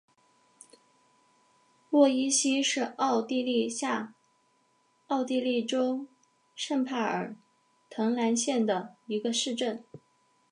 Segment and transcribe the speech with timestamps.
[1.91, 4.15] 洛伊希是奥地利下
[5.09, 6.07] 奥地利州
[6.55, 7.35] 圣帕尔
[7.87, 9.85] 滕兰县的一个市镇。